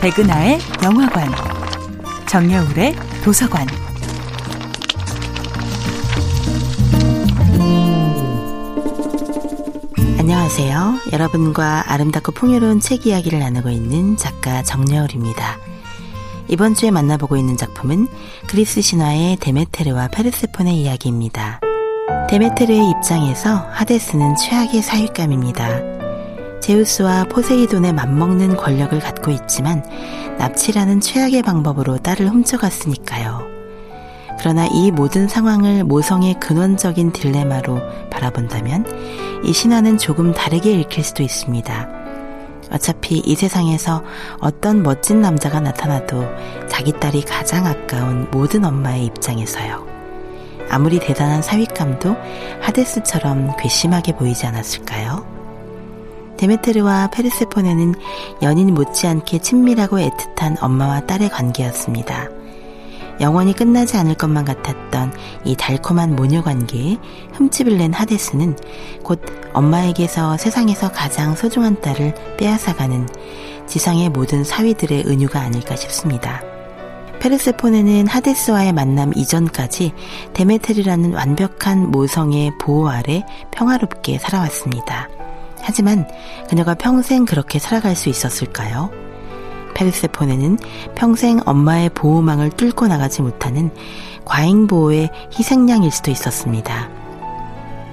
백은하의 0.00 0.60
영화관, 0.84 1.28
정여울의 2.28 2.94
도서관. 3.24 3.66
안녕하세요. 10.18 11.00
여러분과 11.12 11.92
아름답고 11.92 12.30
풍요로운 12.30 12.78
책 12.78 13.06
이야기를 13.08 13.40
나누고 13.40 13.70
있는 13.70 14.16
작가 14.16 14.62
정여울입니다. 14.62 15.58
이번 16.46 16.74
주에 16.74 16.92
만나보고 16.92 17.36
있는 17.36 17.56
작품은 17.56 18.06
그리스 18.46 18.80
신화의 18.80 19.38
데메테르와 19.40 20.08
페르세폰의 20.08 20.80
이야기입니다. 20.80 21.60
데메테르의 22.30 22.90
입장에서 22.90 23.66
하데스는 23.72 24.36
최악의 24.36 24.80
사육감입니다. 24.80 25.97
제우스와 26.60 27.24
포세이돈의 27.24 27.92
맞먹는 27.92 28.56
권력을 28.56 28.98
갖고 28.98 29.30
있지만 29.30 29.84
납치라는 30.38 31.00
최악의 31.00 31.42
방법으로 31.42 31.98
딸을 31.98 32.28
훔쳐갔으니까요. 32.28 33.46
그러나 34.38 34.66
이 34.66 34.90
모든 34.90 35.26
상황을 35.26 35.84
모성의 35.84 36.34
근원적인 36.40 37.12
딜레마로 37.12 37.80
바라본다면 38.10 39.42
이 39.44 39.52
신화는 39.52 39.98
조금 39.98 40.32
다르게 40.32 40.72
읽힐 40.72 41.02
수도 41.02 41.22
있습니다. 41.22 41.88
어차피 42.70 43.18
이 43.18 43.34
세상에서 43.34 44.02
어떤 44.40 44.82
멋진 44.82 45.20
남자가 45.20 45.60
나타나도 45.60 46.24
자기 46.68 46.92
딸이 46.92 47.22
가장 47.22 47.66
아까운 47.66 48.30
모든 48.30 48.64
엄마의 48.64 49.06
입장에서요. 49.06 49.86
아무리 50.70 50.98
대단한 50.98 51.42
사윗감도 51.42 52.16
하데스처럼 52.60 53.56
괘씸하게 53.58 54.12
보이지 54.12 54.46
않았을까요? 54.46 55.26
데메테르와 56.38 57.10
페르세포네는 57.10 57.94
연인 58.42 58.72
못지않게 58.72 59.40
친밀하고 59.40 59.98
애틋한 59.98 60.62
엄마와 60.62 61.00
딸의 61.00 61.28
관계였습니다. 61.28 62.28
영원히 63.20 63.52
끝나지 63.52 63.96
않을 63.96 64.14
것만 64.14 64.44
같았던 64.44 65.12
이 65.44 65.56
달콤한 65.56 66.14
모녀 66.14 66.42
관계에 66.42 66.98
흠집을 67.34 67.76
낸 67.76 67.92
하데스는 67.92 68.56
곧 69.02 69.20
엄마에게서 69.52 70.36
세상에서 70.36 70.92
가장 70.92 71.34
소중한 71.34 71.80
딸을 71.80 72.14
빼앗아가는 72.38 73.08
지상의 73.66 74.10
모든 74.10 74.44
사위들의 74.44 75.04
은유가 75.06 75.40
아닐까 75.40 75.74
싶습니다. 75.74 76.42
페르세포네는 77.18 78.06
하데스와의 78.06 78.72
만남 78.72 79.12
이전까지 79.16 79.92
데메테르라는 80.34 81.14
완벽한 81.14 81.90
모성의 81.90 82.52
보호 82.60 82.88
아래 82.88 83.24
평화롭게 83.50 84.18
살아왔습니다. 84.18 85.08
하지만 85.68 86.08
그녀가 86.48 86.72
평생 86.72 87.26
그렇게 87.26 87.58
살아갈 87.58 87.94
수 87.94 88.08
있었을까요? 88.08 88.90
페르세포네는 89.74 90.58
평생 90.94 91.40
엄마의 91.44 91.90
보호망을 91.90 92.48
뚫고 92.52 92.86
나가지 92.86 93.20
못하는 93.20 93.70
과잉보호의 94.24 95.10
희생양일 95.30 95.90
수도 95.90 96.10
있었습니다. 96.10 96.88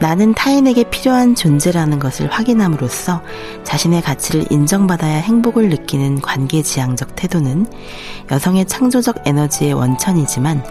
나는 0.00 0.34
타인에게 0.34 0.84
필요한 0.90 1.34
존재라는 1.34 1.98
것을 1.98 2.30
확인함으로써 2.30 3.22
자신의 3.64 4.02
가치를 4.02 4.52
인정받아야 4.52 5.16
행복을 5.20 5.70
느끼는 5.70 6.20
관계지향적 6.20 7.16
태도는 7.16 7.64
여성의 8.30 8.66
창조적 8.66 9.26
에너지의 9.26 9.72
원천이지만 9.72 10.62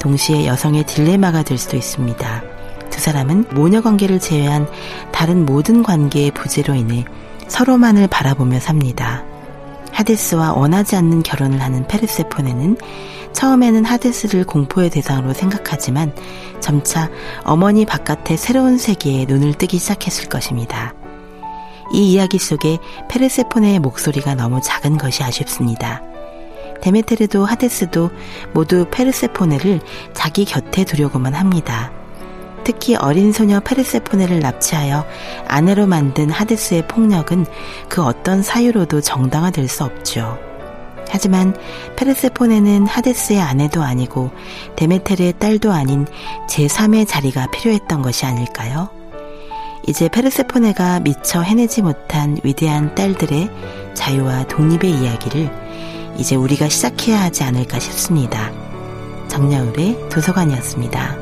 동시에 0.00 0.46
여성의 0.46 0.86
딜레마가 0.86 1.44
될 1.44 1.56
수도 1.56 1.76
있습니다. 1.76 2.57
두 2.98 3.04
사람은 3.04 3.44
모녀 3.52 3.80
관계를 3.80 4.18
제외한 4.18 4.66
다른 5.12 5.46
모든 5.46 5.84
관계의 5.84 6.32
부재로 6.32 6.74
인해 6.74 7.04
서로만을 7.46 8.08
바라보며 8.08 8.58
삽니다. 8.58 9.22
하데스와 9.92 10.54
원하지 10.54 10.96
않는 10.96 11.22
결혼을 11.22 11.62
하는 11.62 11.86
페르세포네는 11.86 12.76
처음에는 13.32 13.84
하데스를 13.84 14.44
공포의 14.44 14.90
대상으로 14.90 15.32
생각하지만 15.32 16.12
점차 16.58 17.08
어머니 17.44 17.86
바깥의 17.86 18.36
새로운 18.36 18.78
세계에 18.78 19.26
눈을 19.26 19.54
뜨기 19.54 19.78
시작했을 19.78 20.28
것입니다. 20.28 20.92
이 21.94 22.12
이야기 22.12 22.40
속에 22.40 22.78
페르세포네의 23.08 23.78
목소리가 23.78 24.34
너무 24.34 24.60
작은 24.60 24.98
것이 24.98 25.22
아쉽습니다. 25.22 26.02
데메테르도 26.82 27.44
하데스도 27.44 28.10
모두 28.52 28.86
페르세포네를 28.90 29.82
자기 30.14 30.44
곁에 30.44 30.84
두려고만 30.84 31.34
합니다. 31.34 31.92
특히 32.68 32.96
어린 32.96 33.32
소녀 33.32 33.60
페르세포네를 33.60 34.40
납치하여 34.40 35.06
아내로 35.46 35.86
만든 35.86 36.28
하데스의 36.28 36.86
폭력은 36.86 37.46
그 37.88 38.02
어떤 38.02 38.42
사유로도 38.42 39.00
정당화될 39.00 39.68
수 39.68 39.84
없죠. 39.84 40.38
하지만 41.08 41.56
페르세포네는 41.96 42.86
하데스의 42.86 43.40
아내도 43.40 43.82
아니고 43.82 44.32
데메테르의 44.76 45.38
딸도 45.38 45.72
아닌 45.72 46.06
제3의 46.50 47.08
자리가 47.08 47.50
필요했던 47.52 48.02
것이 48.02 48.26
아닐까요? 48.26 48.90
이제 49.86 50.10
페르세포네가 50.10 51.00
미처 51.00 51.40
해내지 51.40 51.80
못한 51.80 52.36
위대한 52.44 52.94
딸들의 52.94 53.50
자유와 53.94 54.44
독립의 54.48 54.90
이야기를 54.90 55.50
이제 56.18 56.36
우리가 56.36 56.68
시작해야 56.68 57.22
하지 57.22 57.44
않을까 57.44 57.78
싶습니다. 57.78 58.52
정야울의 59.28 60.10
도서관이었습니다. 60.10 61.17